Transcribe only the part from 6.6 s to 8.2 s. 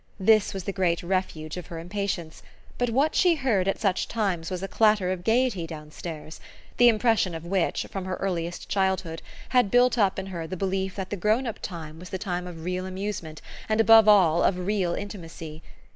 the impression of which, from her